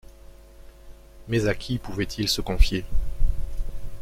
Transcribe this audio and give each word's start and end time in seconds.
Mais 1.27 1.45
à 1.45 1.53
qui 1.53 1.77
pouvait-il 1.77 2.27
se 2.27 2.41
confier? 2.41 2.85